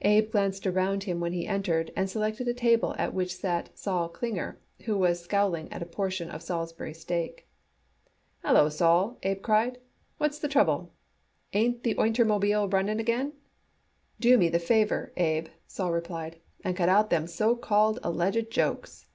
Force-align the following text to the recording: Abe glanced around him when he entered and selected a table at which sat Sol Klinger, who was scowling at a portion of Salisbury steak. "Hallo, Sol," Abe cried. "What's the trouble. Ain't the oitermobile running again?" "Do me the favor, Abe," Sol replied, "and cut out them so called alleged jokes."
Abe 0.00 0.30
glanced 0.30 0.66
around 0.66 1.04
him 1.04 1.20
when 1.20 1.34
he 1.34 1.46
entered 1.46 1.92
and 1.94 2.08
selected 2.08 2.48
a 2.48 2.54
table 2.54 2.94
at 2.96 3.12
which 3.12 3.34
sat 3.36 3.76
Sol 3.76 4.08
Klinger, 4.08 4.58
who 4.86 4.96
was 4.96 5.20
scowling 5.20 5.70
at 5.70 5.82
a 5.82 5.84
portion 5.84 6.30
of 6.30 6.40
Salisbury 6.42 6.94
steak. 6.94 7.46
"Hallo, 8.42 8.70
Sol," 8.70 9.18
Abe 9.22 9.42
cried. 9.42 9.76
"What's 10.16 10.38
the 10.38 10.48
trouble. 10.48 10.94
Ain't 11.52 11.82
the 11.82 11.94
oitermobile 11.96 12.72
running 12.72 13.00
again?" 13.00 13.34
"Do 14.18 14.38
me 14.38 14.48
the 14.48 14.58
favor, 14.58 15.12
Abe," 15.18 15.48
Sol 15.66 15.92
replied, 15.92 16.40
"and 16.64 16.74
cut 16.74 16.88
out 16.88 17.10
them 17.10 17.26
so 17.26 17.54
called 17.54 17.98
alleged 18.02 18.50
jokes." 18.50 19.08